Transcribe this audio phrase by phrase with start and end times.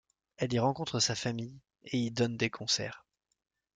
[0.37, 3.05] Elle y rencontre sa famille, et y donne des concerts.